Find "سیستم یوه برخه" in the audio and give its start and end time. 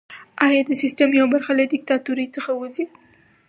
0.81-1.51